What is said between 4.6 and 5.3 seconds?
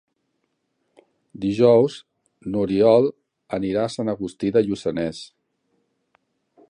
Lluçanès.